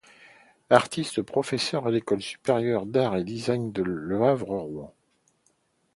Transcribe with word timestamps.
Artiste, 0.71 1.21
professeur 1.21 1.85
à 1.85 1.91
l’École 1.91 2.23
supérieure 2.23 2.87
d'art 2.87 3.17
et 3.17 3.23
design 3.23 3.71
Le 3.77 4.23
Havre-Rouen. 4.23 4.91